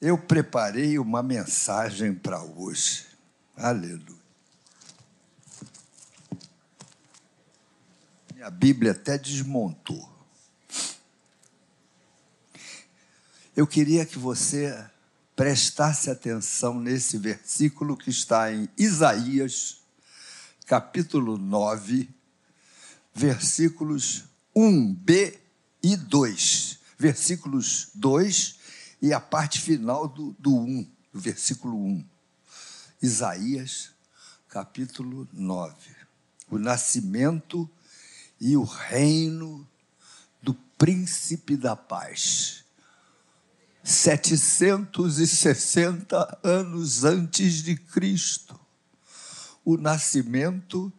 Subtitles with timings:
[0.00, 3.06] eu preparei uma mensagem para hoje.
[3.56, 4.18] Aleluia.
[8.34, 10.08] Minha Bíblia até desmontou.
[13.56, 14.88] Eu queria que você
[15.34, 19.80] prestasse atenção nesse versículo que está em Isaías,
[20.64, 22.08] capítulo 9,
[23.12, 24.24] versículos
[24.54, 25.36] 1b
[25.82, 26.78] e 2.
[26.96, 28.57] Versículos 2
[29.00, 32.04] e a parte final do, do 1, do versículo 1.
[33.00, 33.92] Isaías,
[34.48, 35.76] capítulo 9.
[36.50, 37.70] O nascimento
[38.40, 39.64] e o reino
[40.42, 42.64] do príncipe da paz.
[43.84, 48.58] 760 anos antes de Cristo.
[49.64, 50.92] O nascimento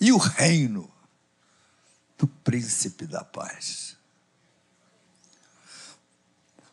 [0.00, 0.90] e o reino
[2.16, 3.99] do príncipe da paz.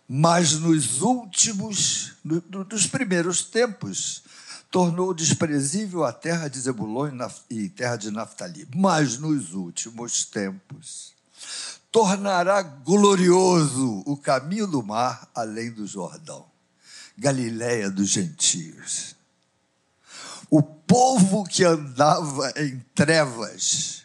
[0.07, 4.23] Mas nos últimos, no, nos primeiros tempos,
[4.71, 7.09] tornou desprezível a terra de Zebulon
[7.49, 8.67] e terra de Naftali.
[8.73, 11.13] Mas nos últimos tempos,
[11.91, 16.45] tornará glorioso o caminho do mar além do Jordão,
[17.17, 19.15] Galiléia dos gentios.
[20.49, 24.03] O povo que andava em trevas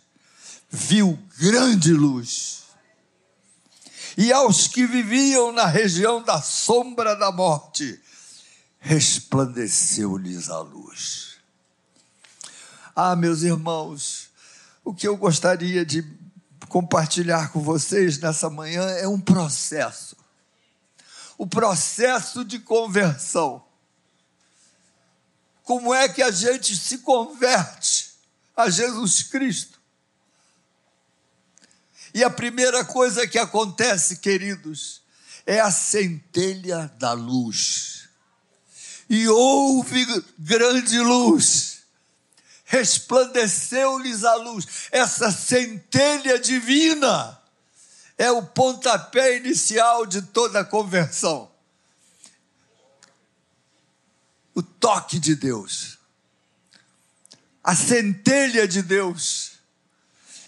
[0.68, 2.61] viu grande luz
[4.16, 8.00] e aos que viviam na região da sombra da morte,
[8.78, 11.36] resplandeceu-lhes a luz.
[12.94, 14.28] Ah, meus irmãos,
[14.84, 16.05] o que eu gostaria de
[16.68, 20.16] compartilhar com vocês nessa manhã é um processo.
[21.38, 23.64] O processo de conversão.
[25.62, 28.12] Como é que a gente se converte
[28.56, 29.71] a Jesus Cristo?
[32.14, 35.02] E a primeira coisa que acontece, queridos,
[35.46, 38.08] é a centelha da luz.
[39.08, 40.05] E houve
[40.38, 41.83] grande luz,
[42.64, 44.67] resplandeceu-lhes a luz.
[44.90, 47.39] Essa centelha divina
[48.17, 51.50] é o pontapé inicial de toda a conversão.
[54.55, 55.98] O toque de Deus,
[57.64, 59.52] a centelha de Deus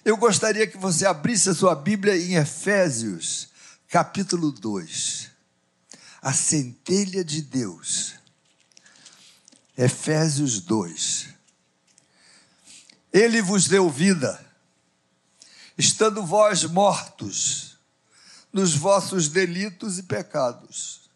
[0.05, 3.49] eu gostaria que você abrisse a sua Bíblia em Efésios,
[3.89, 5.31] capítulo 2.
[6.21, 8.15] A centelha de Deus.
[9.77, 11.29] Efésios 2.
[13.13, 14.45] Ele vos deu vida,
[15.79, 17.79] estando vós mortos
[18.53, 21.09] nos vossos delitos e pecados,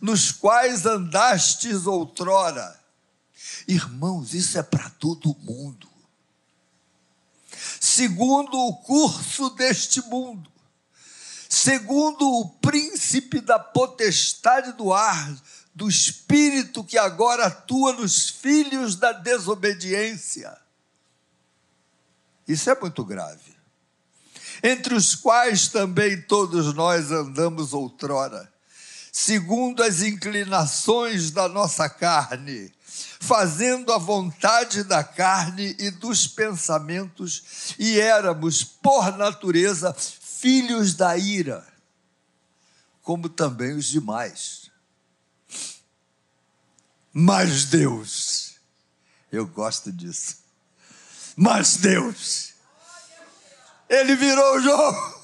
[0.00, 2.80] nos quais andastes outrora.
[3.66, 5.95] Irmãos, isso é para todo mundo
[7.96, 10.52] segundo o curso deste mundo,
[11.48, 15.34] segundo o príncipe da potestade do ar,
[15.74, 20.54] do espírito que agora atua nos filhos da desobediência.
[22.46, 23.56] Isso é muito grave.
[24.62, 28.52] Entre os quais também todos nós andamos outrora,
[29.10, 32.75] segundo as inclinações da nossa carne
[33.20, 41.66] fazendo a vontade da carne e dos pensamentos, e éramos, por natureza, filhos da ira,
[43.02, 44.70] como também os demais.
[47.12, 48.56] Mas Deus,
[49.32, 50.36] eu gosto disso,
[51.34, 52.52] mas Deus,
[53.88, 55.16] Ele virou o jogo.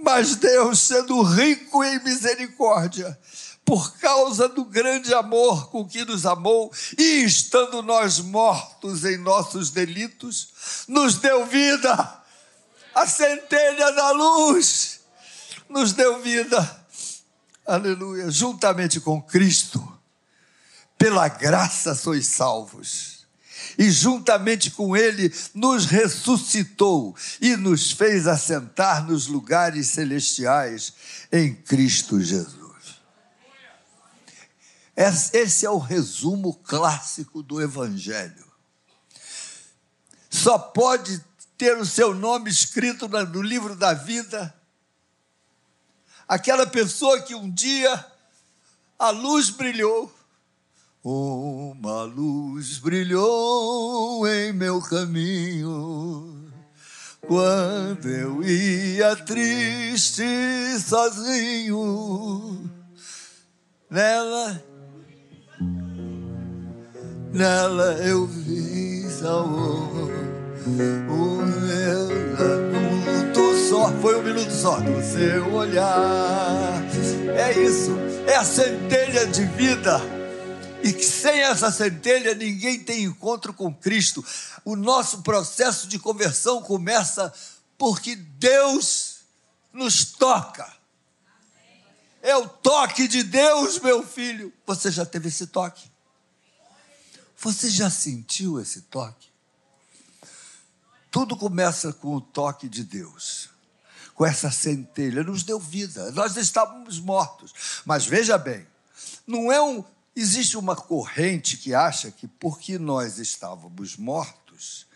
[0.00, 3.18] Mas Deus, sendo rico em misericórdia,
[3.68, 9.68] por causa do grande amor com que nos amou, e estando nós mortos em nossos
[9.68, 12.22] delitos, nos deu vida,
[12.94, 15.00] a centelha da luz,
[15.68, 16.86] nos deu vida,
[17.66, 19.86] aleluia, juntamente com Cristo,
[20.96, 23.18] pela graça sois salvos.
[23.76, 30.94] E juntamente com Ele nos ressuscitou e nos fez assentar nos lugares celestiais
[31.30, 32.67] em Cristo Jesus.
[35.32, 38.44] Esse é o resumo clássico do Evangelho.
[40.28, 41.24] Só pode
[41.56, 44.54] ter o seu nome escrito no livro da vida
[46.28, 48.04] aquela pessoa que um dia
[48.98, 50.12] a luz brilhou.
[51.02, 56.52] Uma luz brilhou em meu caminho.
[57.26, 60.24] Quando eu ia triste
[60.80, 62.70] sozinho,
[63.90, 64.62] nela
[67.32, 70.10] Nela eu vi salvou
[71.08, 72.08] o meu
[72.72, 73.92] minuto só.
[74.00, 74.80] Foi um minuto só.
[74.80, 76.82] Do seu olhar
[77.36, 77.96] é isso,
[78.26, 80.00] é a centelha de vida.
[80.82, 84.24] E que sem essa centelha ninguém tem encontro com Cristo.
[84.64, 87.32] O nosso processo de conversão começa
[87.76, 89.18] porque Deus
[89.72, 90.66] nos toca.
[92.22, 94.52] É o toque de Deus, meu filho.
[94.66, 95.87] Você já teve esse toque?
[97.40, 99.28] Você já sentiu esse toque?
[101.10, 103.48] Tudo começa com o toque de Deus,
[104.14, 105.22] com essa centelha.
[105.22, 106.10] Nos deu vida.
[106.10, 107.82] Nós estávamos mortos.
[107.84, 108.66] Mas veja bem,
[109.26, 109.84] não é um.
[110.16, 114.86] Existe uma corrente que acha que porque nós estávamos mortos,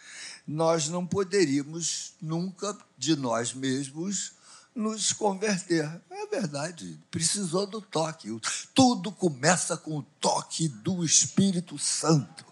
[0.45, 4.33] nós não poderíamos nunca de nós mesmos
[4.75, 6.01] nos converter.
[6.11, 8.29] É verdade, precisou do toque.
[8.75, 12.45] Tudo começa com o toque do Espírito Santo.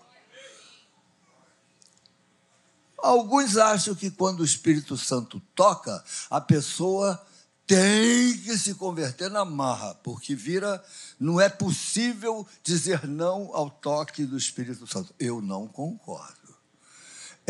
[2.98, 7.24] Alguns acham que quando o Espírito Santo toca, a pessoa
[7.66, 10.84] tem que se converter na marra, porque vira,
[11.18, 15.14] não é possível dizer não ao toque do Espírito Santo.
[15.18, 16.39] Eu não concordo.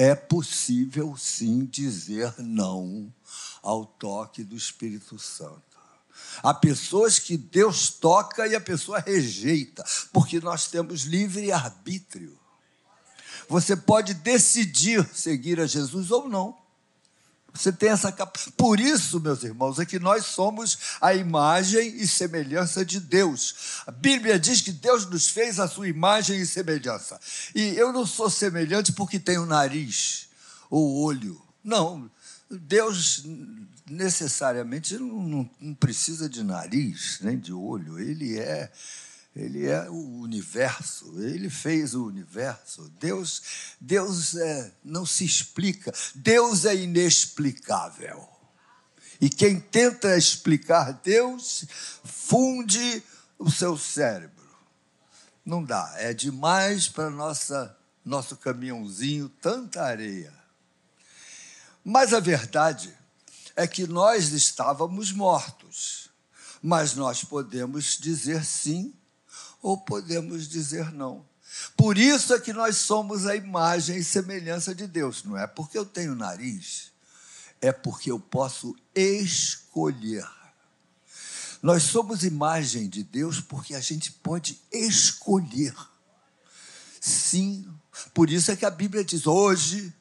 [0.03, 3.13] É possível sim dizer não
[3.63, 5.79] ao toque do Espírito Santo.
[6.43, 12.41] Há pessoas que Deus toca e a pessoa rejeita, porque nós temos livre arbítrio.
[13.47, 16.57] Você pode decidir seguir a Jesus ou não.
[17.53, 18.57] Você tem essa capacidade.
[18.57, 23.83] Por isso, meus irmãos, é que nós somos a imagem e semelhança de Deus.
[23.87, 27.21] A Bíblia diz que Deus nos fez a sua imagem e semelhança.
[27.55, 30.29] E eu não sou semelhante porque tenho nariz
[30.71, 31.41] ou olho.
[31.63, 32.11] Não,
[32.51, 33.25] Deus
[33.91, 38.71] necessariamente não, não, precisa de nariz nem de olho, ele é
[39.35, 42.89] ele é o universo, ele fez o universo.
[42.99, 43.43] Deus,
[43.81, 48.29] Deus é, não se explica, Deus é inexplicável.
[49.21, 51.65] E quem tenta explicar Deus
[52.05, 53.03] funde
[53.39, 54.41] o seu cérebro.
[55.45, 60.33] Não dá, é demais para nossa nosso caminhãozinho tanta areia.
[61.85, 62.97] Mas a verdade
[63.55, 66.09] é que nós estávamos mortos,
[66.63, 68.95] mas nós podemos dizer sim
[69.63, 71.25] ou podemos dizer não.
[71.77, 75.25] Por isso é que nós somos a imagem e semelhança de Deus.
[75.25, 76.93] Não é porque eu tenho nariz,
[77.61, 80.29] é porque eu posso escolher.
[81.63, 85.75] Nós somos imagem de Deus porque a gente pode escolher.
[87.01, 87.69] Sim,
[88.15, 89.93] por isso é que a Bíblia diz: hoje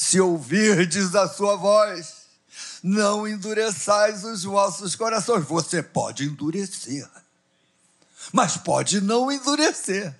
[0.00, 2.14] se ouvirdes a sua voz,
[2.82, 5.44] não endureçais os vossos corações.
[5.44, 7.06] Você pode endurecer,
[8.32, 10.14] mas pode não endurecer.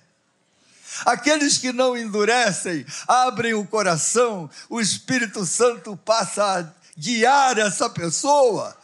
[1.05, 6.65] Aqueles que não endurecem, abrem o coração, o Espírito Santo passa a
[6.97, 8.75] guiar essa pessoa.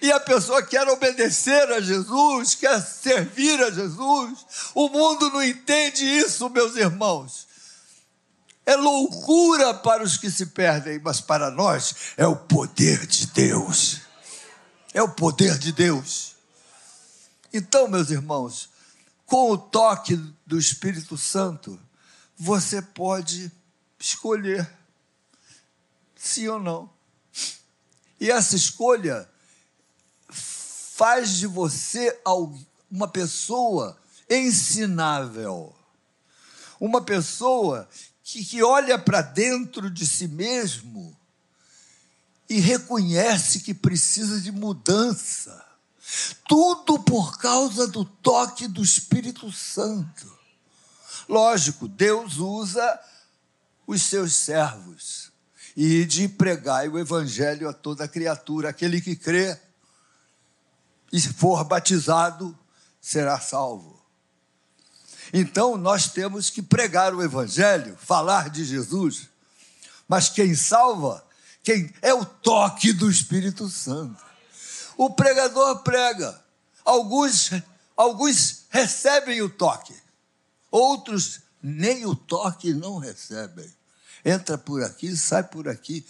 [0.00, 4.46] E a pessoa quer obedecer a Jesus, quer servir a Jesus.
[4.74, 7.48] O mundo não entende isso, meus irmãos
[8.68, 14.02] é loucura para os que se perdem, mas para nós é o poder de Deus.
[14.92, 16.27] É o poder de Deus.
[17.52, 18.68] Então, meus irmãos,
[19.24, 20.16] com o toque
[20.46, 21.78] do Espírito Santo,
[22.36, 23.50] você pode
[23.98, 24.70] escolher
[26.16, 26.90] sim ou não.
[28.20, 29.28] E essa escolha
[30.28, 32.20] faz de você
[32.90, 33.96] uma pessoa
[34.28, 35.74] ensinável.
[36.80, 37.88] Uma pessoa
[38.22, 41.16] que, que olha para dentro de si mesmo
[42.48, 45.67] e reconhece que precisa de mudança.
[46.46, 50.38] Tudo por causa do toque do Espírito Santo.
[51.28, 53.00] Lógico, Deus usa
[53.86, 55.30] os seus servos
[55.76, 58.70] e de pregar o evangelho a toda criatura.
[58.70, 59.58] Aquele que crê
[61.12, 62.56] e for batizado
[63.00, 63.98] será salvo.
[65.32, 69.28] Então nós temos que pregar o Evangelho, falar de Jesus.
[70.06, 71.24] Mas quem salva,
[71.62, 74.27] quem é o toque do Espírito Santo.
[74.98, 76.44] O pregador prega,
[76.84, 77.52] alguns,
[77.96, 79.94] alguns recebem o toque,
[80.72, 83.72] outros nem o toque não recebem.
[84.24, 86.04] Entra por aqui, sai por aqui.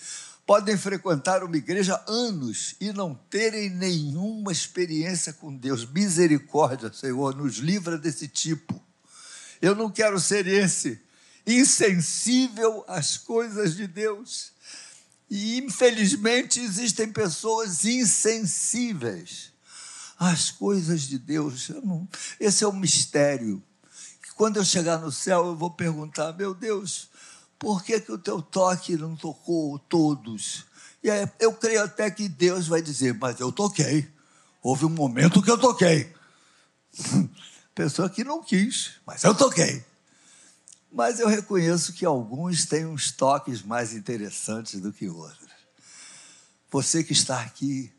[0.46, 5.84] Podem frequentar uma igreja anos e não terem nenhuma experiência com Deus.
[5.84, 8.82] Misericórdia, Senhor, nos livra desse tipo.
[9.60, 10.98] Eu não quero ser esse,
[11.46, 14.52] insensível às coisas de Deus.
[15.30, 19.52] E infelizmente existem pessoas insensíveis
[20.18, 21.68] às coisas de Deus.
[21.84, 22.08] Não,
[22.40, 23.62] esse é um mistério.
[24.34, 27.10] Quando eu chegar no céu, eu vou perguntar: meu Deus,
[27.58, 30.64] por que, que o teu toque não tocou todos?
[31.02, 34.08] E aí, eu creio até que Deus vai dizer: mas eu toquei.
[34.62, 36.12] Houve um momento que eu toquei.
[37.74, 39.84] Pessoa que não quis, mas eu toquei.
[40.90, 45.48] Mas eu reconheço que alguns têm uns toques mais interessantes do que outros.
[46.70, 47.92] Você que está aqui,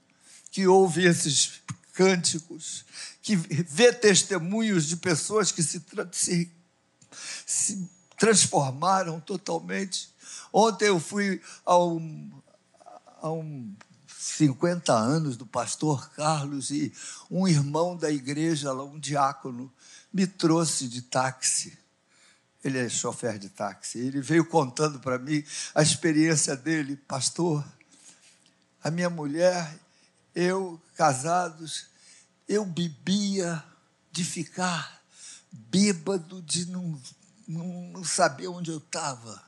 [0.52, 1.62] que ouve esses
[1.94, 2.86] cânticos,
[3.22, 6.52] que vê testemunhos de pessoas que se, se,
[7.46, 10.10] se transformaram totalmente.
[10.52, 12.32] Ontem eu fui a um,
[13.22, 13.76] a um
[14.08, 16.94] 50 anos do pastor Carlos e
[17.30, 19.72] um irmão da igreja, um diácono,
[20.12, 21.78] me trouxe de táxi.
[22.64, 24.00] Ele é chofer de táxi.
[24.00, 27.66] Ele veio contando para mim a experiência dele, pastor.
[28.84, 29.80] A minha mulher,
[30.36, 31.88] eu, casados,
[32.48, 33.64] eu bebia
[34.12, 35.02] de ficar
[35.52, 37.02] bêbado, de não,
[37.48, 39.44] não, não saber onde eu estava.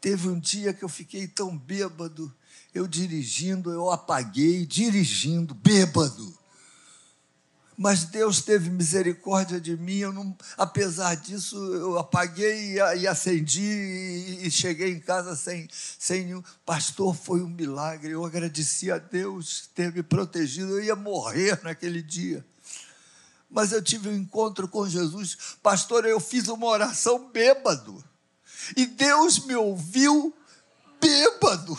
[0.00, 2.32] Teve um dia que eu fiquei tão bêbado
[2.76, 6.35] eu dirigindo, eu apaguei, dirigindo, bêbado.
[7.76, 14.46] Mas Deus teve misericórdia de mim, eu não, apesar disso, eu apaguei e, acendi e,
[14.46, 15.68] e cheguei em casa sem,
[15.98, 16.42] sem nenhum.
[16.64, 22.02] Pastor, foi um milagre, eu agradeci a Deus ter me protegido, eu ia morrer naquele
[22.02, 22.44] dia.
[23.50, 25.36] Mas eu tive um encontro com Jesus.
[25.62, 28.02] Pastor, eu fiz uma oração bêbado.
[28.76, 30.34] E Deus me ouviu
[31.00, 31.78] bêbado.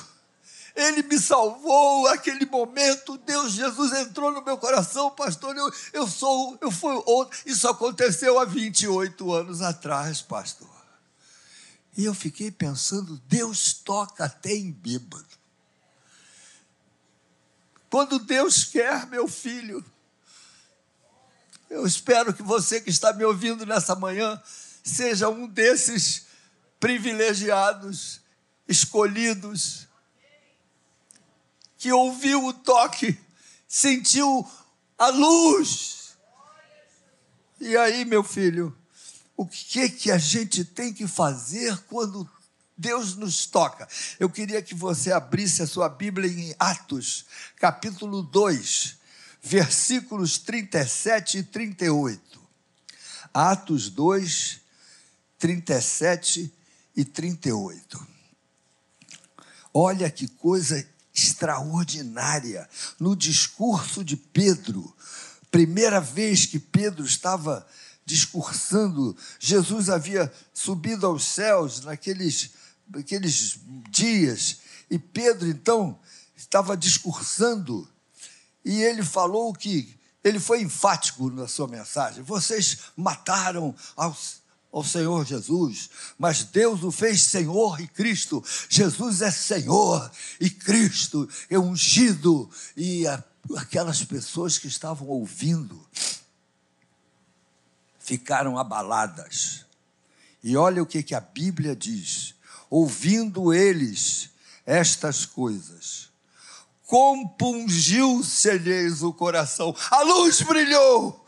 [0.78, 3.18] Ele me salvou aquele momento.
[3.18, 5.58] Deus, Jesus entrou no meu coração, pastor.
[5.58, 6.94] Eu, eu sou, eu fui
[7.48, 10.70] Isso aconteceu há 28 anos atrás, pastor.
[11.98, 15.26] E eu fiquei pensando, Deus toca até em bêbado.
[17.90, 19.84] Quando Deus quer, meu filho,
[21.72, 24.40] eu espero que você que está me ouvindo nessa manhã
[24.84, 26.28] seja um desses
[26.80, 28.22] privilegiados,
[28.68, 29.87] escolhidos,
[31.78, 33.18] que ouviu o toque,
[33.68, 34.46] sentiu
[34.98, 36.18] a luz.
[37.60, 38.76] E aí, meu filho,
[39.36, 42.28] o que que a gente tem que fazer quando
[42.76, 43.88] Deus nos toca?
[44.20, 47.26] Eu queria que você abrisse a sua Bíblia em Atos,
[47.58, 48.98] capítulo 2,
[49.42, 52.40] versículos 37 e 38.
[53.34, 54.62] Atos 2,
[55.38, 56.52] 37
[56.96, 58.08] e 38.
[59.72, 60.84] Olha que coisa
[61.18, 62.70] extraordinária
[63.00, 64.96] no discurso de Pedro.
[65.50, 67.66] Primeira vez que Pedro estava
[68.06, 72.52] discursando, Jesus havia subido aos céus naqueles,
[72.88, 73.60] naqueles
[73.90, 74.60] dias,
[74.90, 76.00] e Pedro então
[76.36, 77.90] estava discursando,
[78.64, 82.24] e ele falou que ele foi enfático na sua mensagem.
[82.24, 88.44] Vocês mataram aos ao Senhor Jesus, mas Deus o fez Senhor e Cristo.
[88.70, 92.50] Jesus é Senhor e Cristo é ungido.
[92.76, 93.24] E a,
[93.56, 95.80] aquelas pessoas que estavam ouvindo
[98.00, 99.66] ficaram abaladas.
[100.44, 102.36] E olha o que, que a Bíblia diz:
[102.70, 104.30] ouvindo eles
[104.66, 106.10] estas coisas,
[106.86, 111.27] compungiu-se-lhes o coração, a luz brilhou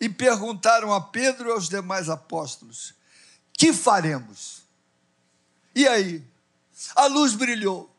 [0.00, 2.94] e perguntaram a Pedro e aos demais apóstolos:
[3.52, 4.62] Que faremos?
[5.74, 6.24] E aí?
[6.96, 7.94] A luz brilhou.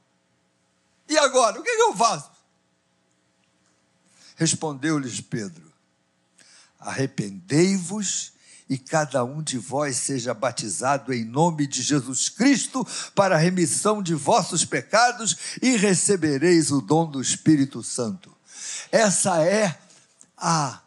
[1.08, 1.60] E agora?
[1.60, 2.32] O que, eu faço?
[4.36, 5.72] Respondeu-lhes Pedro:
[6.80, 8.34] Arrependei-vos
[8.68, 14.02] e cada um de vós seja batizado em nome de Jesus Cristo para a remissão
[14.02, 18.36] de vossos pecados e recebereis o dom do Espírito Santo.
[18.90, 19.78] Essa é
[20.38, 20.82] a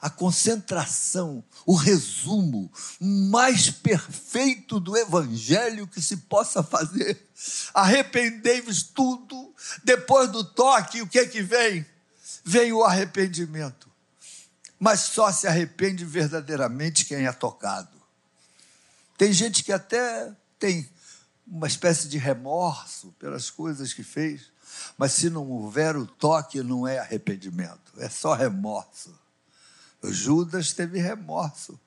[0.00, 7.28] a concentração, o resumo mais perfeito do evangelho que se possa fazer.
[7.74, 9.54] Arrependei-vos tudo.
[9.84, 11.84] Depois do toque, o que é que vem?
[12.42, 13.90] Vem o arrependimento.
[14.78, 18.00] Mas só se arrepende verdadeiramente quem é tocado.
[19.18, 20.88] Tem gente que até tem
[21.46, 24.50] uma espécie de remorso pelas coisas que fez,
[24.96, 29.19] mas se não houver o toque, não é arrependimento, é só remorso.
[30.02, 31.78] Judas teve remorso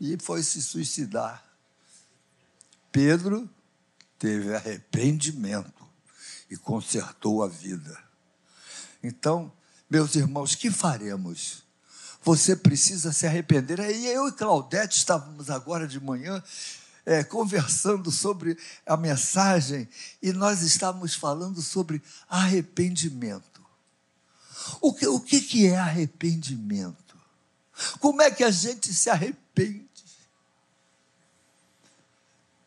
[0.00, 1.44] e foi se suicidar.
[2.90, 3.48] Pedro
[4.18, 5.86] teve arrependimento
[6.50, 7.98] e consertou a vida.
[9.02, 9.52] Então,
[9.90, 11.64] meus irmãos, que faremos?
[12.22, 13.80] Você precisa se arrepender.
[13.80, 16.42] Aí eu e Claudete estávamos agora de manhã
[17.04, 18.56] é, conversando sobre
[18.86, 19.88] a mensagem
[20.22, 23.51] e nós estávamos falando sobre arrependimento.
[24.80, 27.16] O que, o que, que é arrependimento?
[28.00, 29.88] Como é que a gente se arrepende?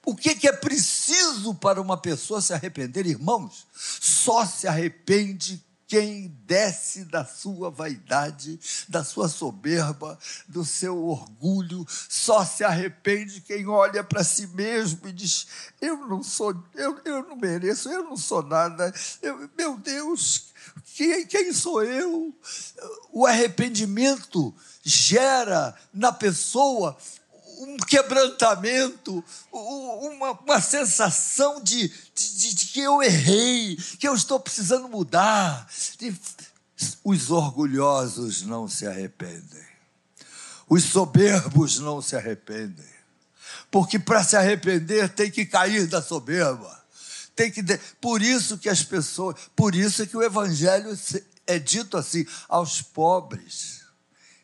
[0.06, 3.66] O que, que é preciso para uma pessoa se arrepender, irmãos?
[3.74, 8.60] Só se arrepende quem desce da sua vaidade,
[8.90, 15.12] da sua soberba, do seu orgulho, só se arrepende quem olha para si mesmo e
[15.12, 15.48] diz:
[15.80, 20.48] Eu não sou, eu, eu não mereço, eu não sou nada, eu, meu Deus,
[20.96, 22.34] quem, quem sou eu?
[23.12, 24.54] O arrependimento
[24.84, 26.98] gera na pessoa
[27.60, 34.90] um quebrantamento, uma, uma sensação de, de, de, que eu errei, que eu estou precisando
[34.90, 35.68] mudar.
[37.04, 39.66] Os orgulhosos não se arrependem,
[40.68, 42.86] os soberbos não se arrependem,
[43.72, 46.85] porque para se arrepender tem que cair da soberba.
[47.36, 47.64] Tem que
[48.00, 50.98] por isso que as pessoas, por isso que o evangelho
[51.46, 53.86] é dito assim aos pobres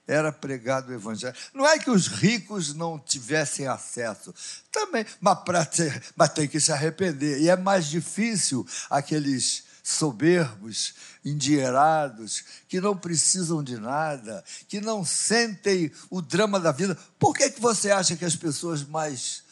[0.08, 1.36] era pregado o evangelho.
[1.54, 4.34] Não é que os ricos não tivessem acesso,
[4.72, 7.40] também, mas, ter, mas tem que se arrepender.
[7.40, 10.94] E é mais difícil aqueles soberbos,
[11.24, 16.98] endinheirados, que não precisam de nada, que não sentem o drama da vida.
[17.18, 19.44] Por que, que você acha que as pessoas mais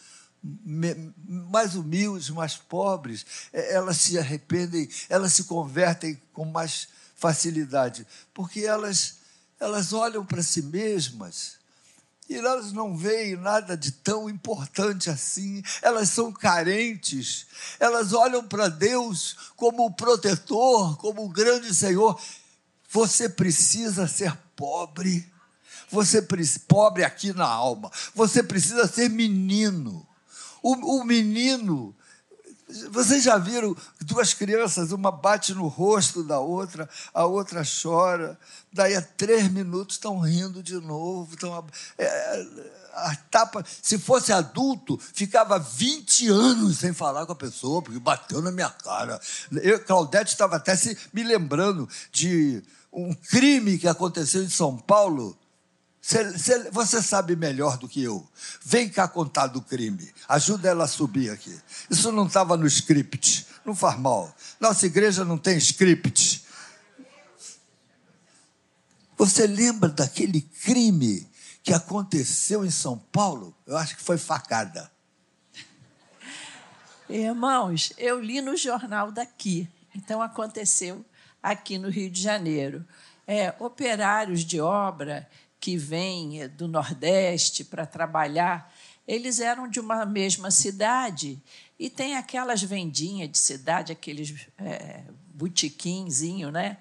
[0.41, 8.61] mais humildes, mais pobres, é, elas se arrependem, elas se convertem com mais facilidade, porque
[8.61, 9.19] elas
[9.59, 11.59] elas olham para si mesmas
[12.29, 17.47] e elas não veem nada de tão importante assim, elas são carentes,
[17.79, 22.21] elas olham para Deus como o protetor, como o grande Senhor.
[22.91, 25.27] Você precisa ser pobre,
[25.89, 26.21] você
[26.67, 30.07] pobre aqui na alma, você precisa ser menino.
[30.61, 31.95] O, o menino
[32.91, 38.39] vocês já viram duas crianças, uma bate no rosto da outra, a outra chora,
[38.71, 41.33] daí a três minutos estão rindo de novo.
[41.33, 41.65] Estão,
[41.97, 42.47] é,
[42.93, 48.41] a tapa, se fosse adulto, ficava 20 anos sem falar com a pessoa, porque bateu
[48.41, 49.19] na minha cara.
[49.51, 52.61] Eu, Claudete estava até se, me lembrando de
[52.93, 55.35] um crime que aconteceu em São Paulo
[56.71, 58.27] você sabe melhor do que eu.
[58.63, 60.11] Vem cá contar do crime.
[60.27, 61.55] Ajuda ela a subir aqui.
[61.89, 63.45] Isso não estava no script.
[63.65, 64.33] Não faz mal.
[64.59, 66.45] Nossa igreja não tem script.
[69.17, 71.29] Você lembra daquele crime
[71.61, 73.53] que aconteceu em São Paulo?
[73.67, 74.89] Eu acho que foi facada.
[77.09, 79.69] Irmãos, eu li no jornal daqui.
[79.93, 81.05] Então aconteceu
[81.43, 82.85] aqui no Rio de Janeiro.
[83.27, 85.29] É, operários de obra
[85.59, 88.73] que vêm do Nordeste para trabalhar,
[89.07, 91.41] eles eram de uma mesma cidade
[91.77, 96.77] e tem aquelas vendinhas de cidade, aqueles é, botiquinzinho, né?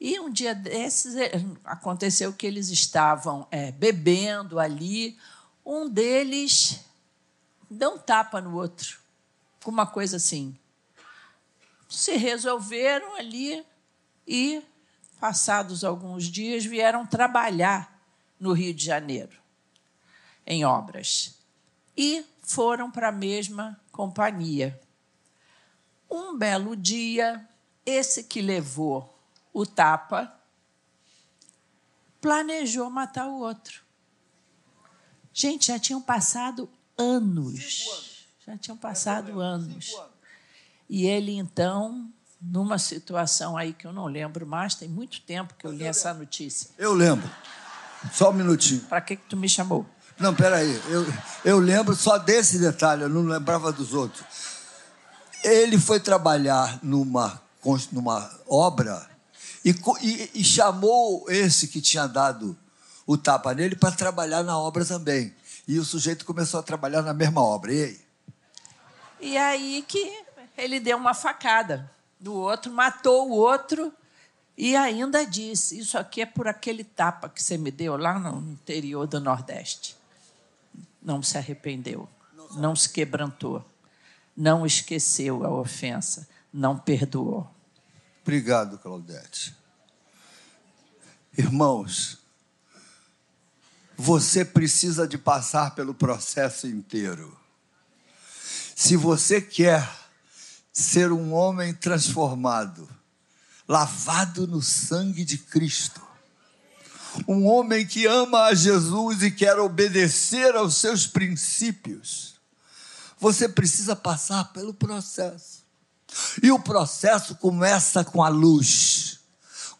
[0.00, 1.32] E um dia desses é,
[1.64, 5.18] aconteceu que eles estavam é, bebendo ali,
[5.64, 6.80] um deles
[7.70, 8.98] deu um tapa no outro,
[9.62, 10.56] com uma coisa assim.
[11.88, 13.64] Se resolveram ali
[14.26, 14.62] e,
[15.18, 17.93] passados alguns dias, vieram trabalhar
[18.44, 19.38] no Rio de Janeiro,
[20.46, 21.38] em obras.
[21.96, 24.78] E foram para a mesma companhia.
[26.10, 27.48] Um belo dia,
[27.86, 29.18] esse que levou
[29.50, 30.38] o tapa
[32.20, 33.82] planejou matar o outro.
[35.32, 38.26] Gente, já tinham passado anos.
[38.46, 39.90] Já tinham passado anos.
[40.86, 45.66] E ele, então, numa situação aí que eu não lembro mais, tem muito tempo que
[45.66, 46.68] eu li essa notícia.
[46.76, 47.30] Eu lembro.
[48.12, 48.80] Só um minutinho.
[48.82, 49.86] Para que, que tu me chamou?
[50.18, 50.80] Não, peraí.
[50.88, 51.06] Eu,
[51.44, 54.24] eu lembro só desse detalhe, eu não lembrava dos outros.
[55.42, 57.40] Ele foi trabalhar numa,
[57.92, 59.08] numa obra
[59.64, 62.56] e, e, e chamou esse que tinha dado
[63.06, 65.34] o tapa nele para trabalhar na obra também.
[65.66, 67.72] E o sujeito começou a trabalhar na mesma obra.
[67.72, 68.00] E aí?
[69.20, 70.22] E aí que
[70.56, 71.90] ele deu uma facada
[72.20, 73.92] no outro, matou o outro
[74.56, 78.52] e ainda disse: Isso aqui é por aquele tapa que você me deu lá no
[78.52, 79.96] interior do Nordeste.
[81.02, 82.08] Não se arrependeu,
[82.56, 83.64] não se quebrantou,
[84.36, 87.52] não esqueceu a ofensa, não perdoou.
[88.22, 89.54] Obrigado, Claudete.
[91.36, 92.18] Irmãos,
[93.96, 97.36] você precisa de passar pelo processo inteiro.
[98.74, 99.88] Se você quer
[100.72, 102.88] ser um homem transformado,
[103.66, 106.02] lavado no sangue de Cristo.
[107.28, 112.34] Um homem que ama a Jesus e quer obedecer aos seus princípios.
[113.18, 115.64] Você precisa passar pelo processo.
[116.42, 119.20] E o processo começa com a luz,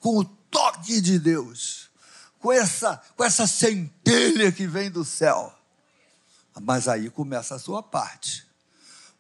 [0.01, 1.90] com o toque de Deus,
[2.38, 5.53] com essa, com essa centelha que vem do céu.
[6.61, 8.47] Mas aí começa a sua parte.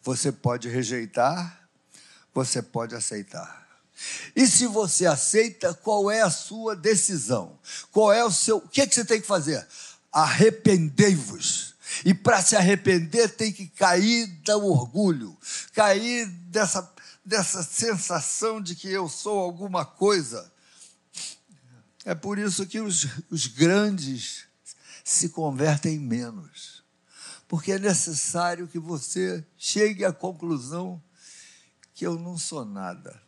[0.02, 1.68] Você pode rejeitar,
[2.32, 3.63] você pode aceitar.
[4.34, 7.58] E se você aceita, qual é a sua decisão?
[7.92, 8.58] Qual é o seu.
[8.58, 9.66] O que, é que você tem que fazer?
[10.12, 11.74] Arrependei-vos.
[12.04, 15.36] E para se arrepender, tem que cair do orgulho,
[15.72, 16.92] cair dessa,
[17.24, 20.52] dessa sensação de que eu sou alguma coisa.
[22.04, 24.44] É por isso que os, os grandes
[25.04, 26.82] se convertem menos.
[27.46, 31.02] Porque é necessário que você chegue à conclusão
[31.94, 33.23] que eu não sou nada.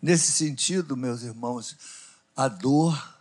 [0.00, 1.76] Nesse sentido, meus irmãos,
[2.36, 3.16] a dor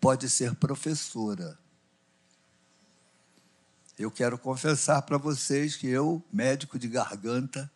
[0.00, 1.58] pode ser professora.
[3.98, 7.70] Eu quero confessar para vocês que eu, médico de garganta,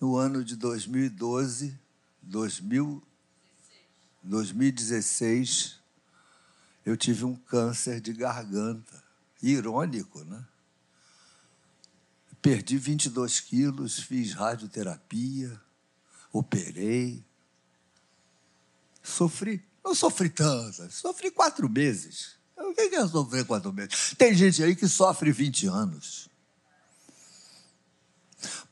[0.00, 1.78] no ano de 2012,
[2.22, 3.02] 2000,
[4.22, 5.78] 2016,
[6.86, 9.02] eu tive um câncer de garganta.
[9.42, 10.44] Irônico, né?
[12.40, 15.60] Perdi 22 quilos, fiz radioterapia,
[16.32, 17.24] operei.
[19.02, 22.36] Sofri, não sofri tanto, sofri quatro meses.
[22.56, 24.14] O que é sofrer quatro meses?
[24.16, 26.28] Tem gente aí que sofre 20 anos.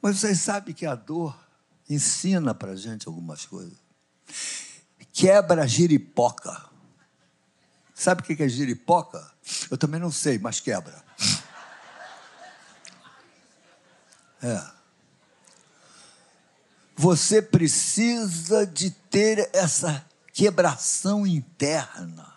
[0.01, 1.37] Mas vocês sabem que a dor
[1.89, 3.77] ensina para gente algumas coisas.
[5.13, 6.71] Quebra a giripoca.
[7.95, 9.31] Sabe o que é giripoca?
[9.71, 11.05] Eu também não sei, mas quebra.
[14.43, 14.59] É.
[16.97, 22.31] Você precisa de ter essa quebração interna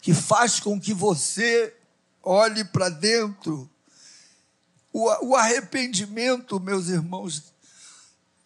[0.00, 1.74] que faz com que você
[2.22, 3.70] olhe para dentro.
[4.92, 7.52] O, o arrependimento, meus irmãos,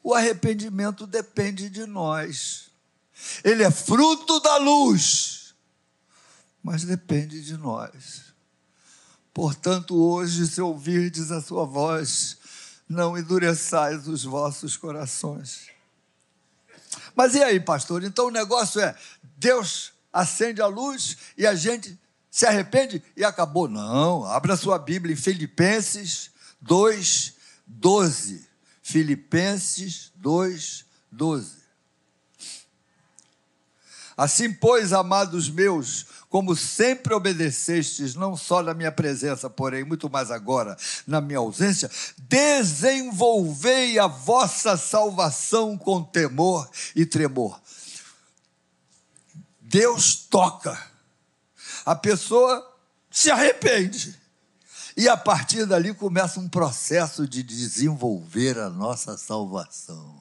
[0.02, 2.70] o arrependimento depende de nós.
[3.42, 5.38] Ele é fruto da luz
[6.62, 8.24] mas depende de nós.
[9.32, 12.36] Portanto, hoje, se ouvirdes a sua voz,
[12.88, 15.68] não endureçais os vossos corações.
[17.14, 18.02] Mas e aí, pastor?
[18.04, 18.94] Então o negócio é:
[19.36, 21.98] Deus acende a luz e a gente
[22.30, 23.68] se arrepende e acabou.
[23.68, 27.34] Não, abra sua Bíblia em Filipenses 2,
[27.66, 28.48] 12.
[28.82, 31.58] Filipenses 2, 12.
[34.16, 40.30] Assim, pois, amados meus, como sempre obedecestes, não só na minha presença, porém, muito mais
[40.30, 47.58] agora, na minha ausência, desenvolvei a vossa salvação com temor e tremor.
[49.60, 50.78] Deus toca,
[51.84, 52.76] a pessoa
[53.10, 54.16] se arrepende.
[54.96, 60.20] E a partir dali começa um processo de desenvolver a nossa salvação.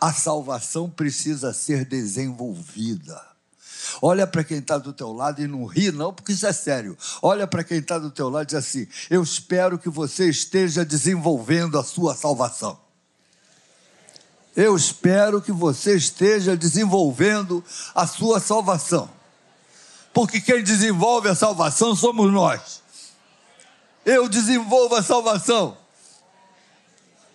[0.00, 3.37] A salvação precisa ser desenvolvida.
[4.00, 6.96] Olha para quem está do teu lado e não ri, não, porque isso é sério.
[7.20, 10.84] Olha para quem está do teu lado e diz assim: Eu espero que você esteja
[10.84, 12.78] desenvolvendo a sua salvação.
[14.56, 19.08] Eu espero que você esteja desenvolvendo a sua salvação.
[20.12, 22.82] Porque quem desenvolve a salvação somos nós.
[24.04, 25.76] Eu desenvolvo a salvação.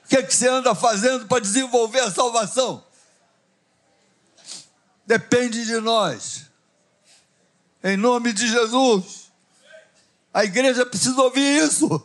[0.03, 2.83] O que, é que você anda fazendo para desenvolver a salvação?
[5.05, 6.52] Depende de nós.
[7.83, 9.29] Em nome de Jesus.
[10.33, 12.01] A igreja precisa ouvir isso.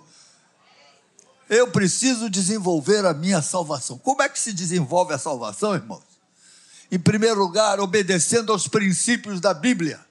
[1.48, 3.96] Eu preciso desenvolver a minha salvação.
[3.96, 6.02] Como é que se desenvolve a salvação, irmãos?
[6.90, 10.04] Em primeiro lugar, obedecendo aos princípios da Bíblia.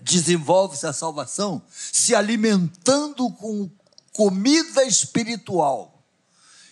[0.00, 3.70] Desenvolve-se a salvação se alimentando com
[4.12, 6.02] comida espiritual.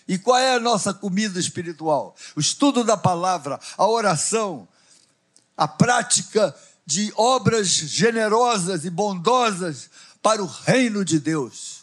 [0.07, 2.15] E qual é a nossa comida espiritual?
[2.35, 4.67] O estudo da palavra, a oração,
[5.55, 6.53] a prática
[6.85, 9.89] de obras generosas e bondosas
[10.21, 11.81] para o reino de Deus.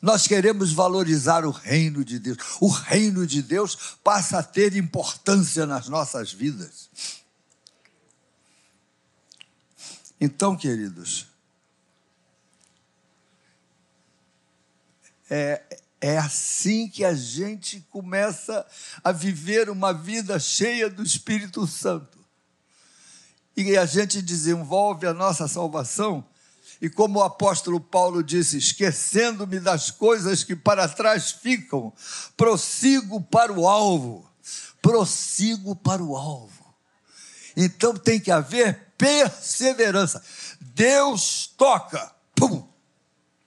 [0.00, 2.38] Nós queremos valorizar o reino de Deus.
[2.60, 6.88] O reino de Deus passa a ter importância nas nossas vidas.
[10.20, 11.26] Então, queridos,
[15.30, 15.62] é,
[16.00, 18.66] é assim que a gente começa
[19.02, 22.17] a viver uma vida cheia do Espírito Santo.
[23.60, 26.24] E a gente desenvolve a nossa salvação.
[26.80, 31.92] E como o apóstolo Paulo disse, esquecendo-me das coisas que para trás ficam,
[32.36, 34.30] prossigo para o alvo.
[34.80, 36.72] Prossigo para o alvo.
[37.56, 40.22] Então tem que haver perseverança.
[40.60, 42.64] Deus toca, pum,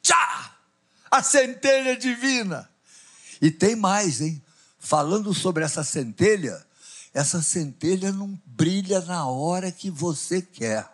[0.01, 0.57] tchá,
[1.09, 2.69] a centelha divina.
[3.41, 4.43] E tem mais, hein?
[4.77, 6.61] Falando sobre essa centelha,
[7.13, 10.89] essa centelha não brilha na hora que você quer.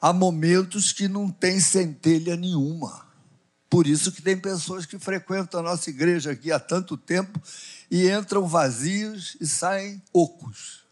[0.00, 3.06] Há momentos que não tem centelha nenhuma.
[3.68, 7.40] Por isso que tem pessoas que frequentam a nossa igreja aqui há tanto tempo
[7.90, 10.84] e entram vazios e saem ocos.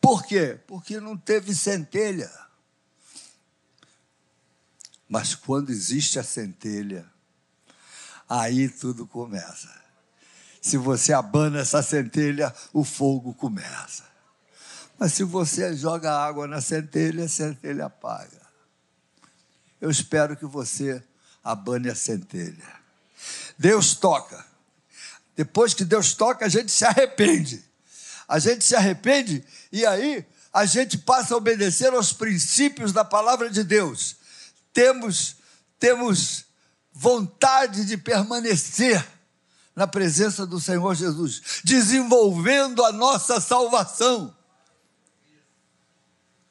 [0.00, 0.58] Por quê?
[0.66, 2.30] Porque não teve centelha.
[5.08, 7.06] Mas quando existe a centelha,
[8.28, 9.79] aí tudo começa.
[10.60, 14.04] Se você abana essa centelha, o fogo começa.
[14.98, 18.40] Mas se você joga água na centelha, a centelha apaga.
[19.80, 21.02] Eu espero que você
[21.42, 22.80] abane a centelha.
[23.58, 24.44] Deus toca.
[25.34, 27.64] Depois que Deus toca, a gente se arrepende.
[28.28, 29.42] A gente se arrepende
[29.72, 34.16] e aí a gente passa a obedecer aos princípios da palavra de Deus.
[34.72, 35.36] Temos
[35.78, 36.44] temos
[36.92, 39.02] vontade de permanecer
[39.80, 44.36] na presença do Senhor Jesus, desenvolvendo a nossa salvação.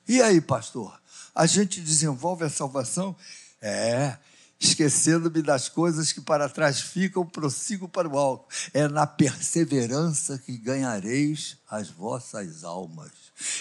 [0.07, 0.99] E aí, pastor?
[1.35, 3.15] A gente desenvolve a salvação?
[3.61, 4.17] É,
[4.59, 8.47] esquecendo-me das coisas que para trás ficam, prossigo para o alto.
[8.73, 13.11] É na perseverança que ganhareis as vossas almas.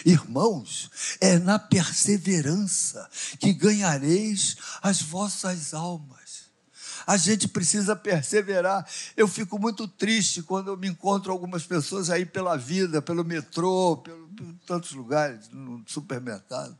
[0.03, 3.07] Irmãos, é na perseverança
[3.39, 6.18] que ganhareis as vossas almas.
[7.09, 8.87] A gente precisa perseverar.
[9.17, 13.97] Eu fico muito triste quando eu me encontro algumas pessoas aí pela vida, pelo metrô,
[13.97, 16.77] pelo, por tantos lugares, no supermercado.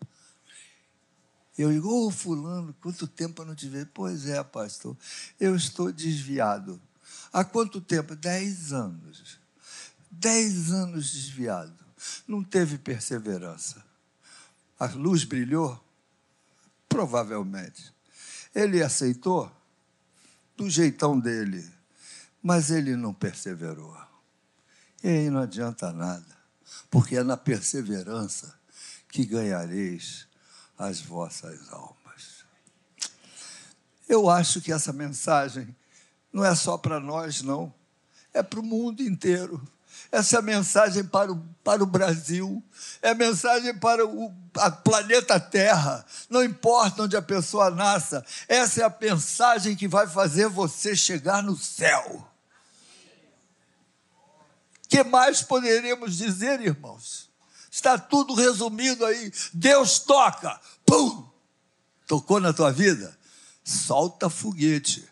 [1.57, 3.89] Eu digo, ô oh, fulano, quanto tempo eu não te vejo?
[3.95, 4.95] Pois é, pastor,
[5.41, 6.79] eu estou desviado.
[7.33, 8.15] Há quanto tempo?
[8.15, 9.39] Dez anos.
[10.11, 11.73] Dez anos desviado.
[12.27, 13.83] Não teve perseverança.
[14.79, 15.83] A luz brilhou?
[16.87, 17.95] Provavelmente.
[18.55, 19.57] Ele aceitou?
[20.59, 21.65] Do jeitão dele,
[22.43, 23.97] mas ele não perseverou.
[25.05, 26.37] E aí não adianta nada,
[26.91, 28.59] porque é na perseverança
[29.09, 30.27] que ganhareis
[30.77, 32.45] as vossas almas.
[34.09, 35.75] Eu acho que essa mensagem
[36.33, 37.73] não é só para nós, não,
[38.35, 39.63] é para o mundo inteiro.
[40.11, 42.63] Essa mensagem para o, para o Brasil,
[43.03, 46.05] é a mensagem para o a planeta Terra.
[46.29, 51.43] Não importa onde a pessoa nasça, essa é a mensagem que vai fazer você chegar
[51.43, 52.27] no céu.
[54.89, 57.29] que mais poderemos dizer, irmãos?
[57.71, 59.31] Está tudo resumido aí.
[59.53, 61.29] Deus toca, pum!
[62.07, 63.17] Tocou na tua vida?
[63.63, 65.07] Solta foguete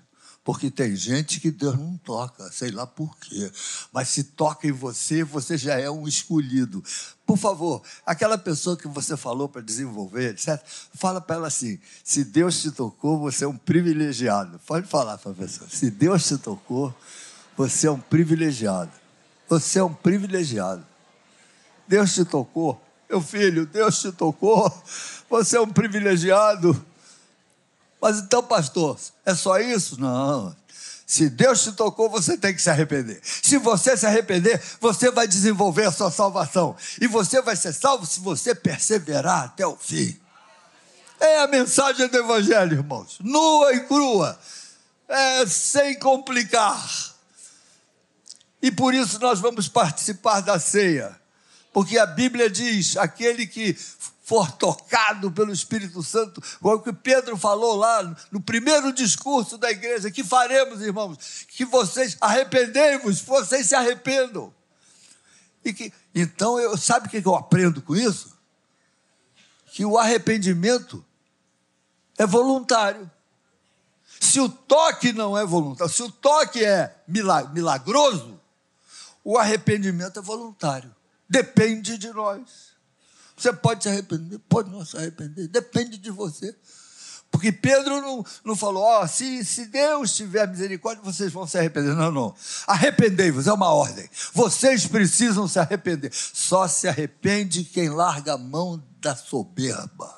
[0.46, 3.50] porque tem gente que Deus não toca, sei lá por quê.
[3.92, 6.84] Mas se toca em você, você já é um escolhido.
[7.26, 10.62] Por favor, aquela pessoa que você falou para desenvolver, etc.,
[10.94, 14.60] fala para ela assim: se Deus te tocou, você é um privilegiado.
[14.64, 16.94] Pode falar pessoa: se Deus te tocou,
[17.56, 18.92] você é um privilegiado.
[19.48, 20.86] Você é um privilegiado.
[21.88, 22.80] Deus te tocou.
[23.10, 24.72] Meu filho, Deus te tocou.
[25.28, 26.86] Você é um privilegiado.
[28.06, 30.00] Mas então, pastor, é só isso?
[30.00, 30.54] Não.
[31.04, 33.20] Se Deus te tocou, você tem que se arrepender.
[33.24, 36.76] Se você se arrepender, você vai desenvolver a sua salvação.
[37.00, 40.16] E você vai ser salvo se você perseverar até o fim.
[41.18, 43.18] É a mensagem do Evangelho, irmãos.
[43.18, 44.38] Nua e crua.
[45.08, 47.12] É, sem complicar.
[48.62, 51.20] E por isso nós vamos participar da ceia.
[51.72, 53.76] Porque a Bíblia diz: aquele que
[54.26, 60.10] for tocado pelo Espírito Santo, o que Pedro falou lá no primeiro discurso da igreja,
[60.10, 61.46] que faremos, irmãos?
[61.46, 64.52] Que vocês arrependemos, vocês se arrependam.
[65.64, 68.36] E que, então, eu, sabe o que eu aprendo com isso?
[69.66, 71.04] Que o arrependimento
[72.18, 73.08] é voluntário.
[74.18, 78.40] Se o toque não é voluntário, se o toque é milagroso,
[79.22, 80.92] o arrependimento é voluntário.
[81.28, 82.75] Depende de nós.
[83.36, 86.56] Você pode se arrepender, pode não se arrepender, depende de você.
[87.30, 91.94] Porque Pedro não, não falou, oh, se, se Deus tiver misericórdia, vocês vão se arrepender.
[91.94, 92.34] Não, não.
[92.66, 94.08] Arrependei-vos, é uma ordem.
[94.32, 96.10] Vocês precisam se arrepender.
[96.14, 100.14] Só se arrepende quem larga a mão da soberba.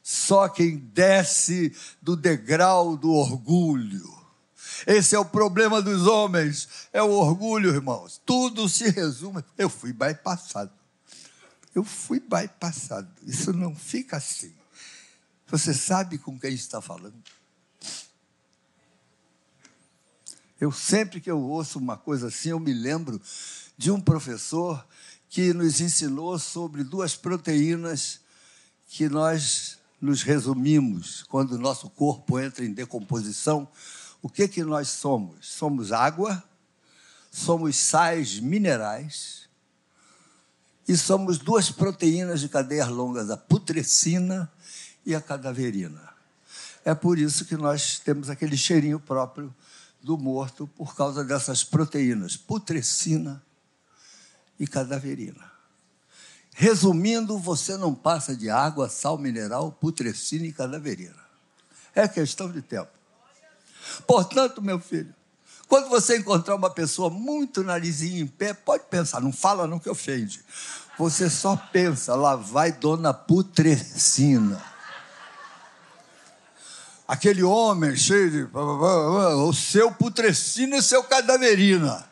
[0.00, 4.22] Só quem desce do degrau do orgulho.
[4.86, 8.20] Esse é o problema dos homens, é o orgulho, irmãos.
[8.24, 9.44] Tudo se resume.
[9.56, 10.81] Eu fui bypassado.
[11.74, 13.10] Eu fui bypassado.
[13.22, 14.52] Isso não fica assim.
[15.46, 17.22] Você sabe com quem está falando?
[20.60, 23.20] Eu sempre que eu ouço uma coisa assim, eu me lembro
[23.76, 24.86] de um professor
[25.28, 28.20] que nos ensinou sobre duas proteínas
[28.86, 33.68] que nós nos resumimos quando o nosso corpo entra em decomposição.
[34.20, 35.48] O que que nós somos?
[35.48, 36.44] Somos água,
[37.30, 39.41] somos sais minerais
[40.86, 44.50] e somos duas proteínas de cadeias longas, a putrescina
[45.04, 46.12] e a cadaverina.
[46.84, 49.54] É por isso que nós temos aquele cheirinho próprio
[50.02, 53.42] do morto, por causa dessas proteínas, putrescina
[54.58, 55.52] e cadaverina.
[56.54, 61.22] Resumindo, você não passa de água, sal mineral, putrescina e cadaverina.
[61.94, 62.90] É questão de tempo.
[64.06, 65.14] Portanto, meu filho,
[65.72, 69.88] quando você encontrar uma pessoa muito narizinho em pé, pode pensar, não fala não que
[69.88, 70.44] ofende.
[70.98, 74.62] Você só pensa, lá vai dona putrescina.
[77.08, 78.48] Aquele homem cheio de.
[78.54, 82.06] O seu putrescina e seu cadaverina.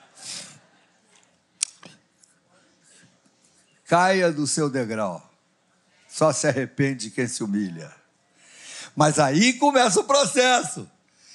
[3.85, 5.23] caia do seu degrau.
[6.09, 7.95] Só se arrepende quem se humilha.
[8.97, 10.89] Mas aí começa o processo.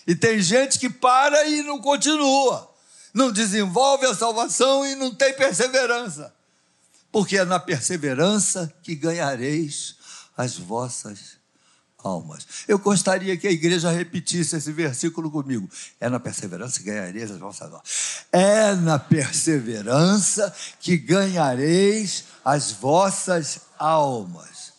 [0.07, 2.71] E tem gente que para e não continua.
[3.13, 6.33] Não desenvolve a salvação e não tem perseverança.
[7.11, 9.95] Porque é na perseverança que ganhareis
[10.35, 11.37] as vossas
[12.05, 12.45] almas.
[12.67, 15.69] Eu gostaria que a igreja repetisse esse versículo comigo.
[15.99, 18.25] É na perseverança que ganhareis as vossas almas.
[18.31, 24.73] É na perseverança que ganhareis as vossas almas.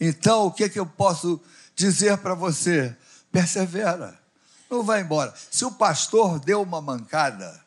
[0.00, 1.40] Então, o que, é que eu posso
[1.76, 2.96] dizer para você?
[3.30, 4.18] Persevera,
[4.72, 5.34] não vai embora.
[5.50, 7.62] Se o pastor deu uma mancada,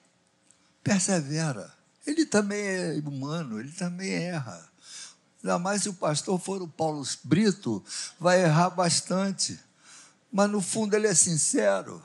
[0.84, 1.72] persevera.
[2.06, 4.68] Ele também é humano, ele também erra.
[5.44, 7.84] Ainda mais se o pastor for o Paulo Brito,
[8.20, 9.60] vai errar bastante.
[10.32, 12.02] Mas no fundo ele é sincero.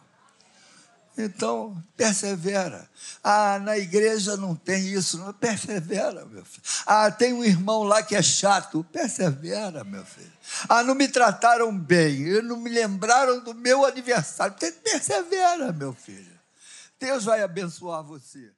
[1.25, 2.89] Então, persevera.
[3.23, 5.19] Ah, na igreja não tem isso.
[5.19, 5.33] Não.
[5.33, 6.63] Persevera, meu filho.
[6.87, 8.85] Ah, tem um irmão lá que é chato.
[8.93, 10.33] Persevera, meu filho.
[10.69, 12.43] Ah, não me trataram bem.
[12.43, 14.57] Não me lembraram do meu aniversário.
[14.83, 16.39] Persevera, meu filho.
[16.99, 18.51] Deus vai abençoar você.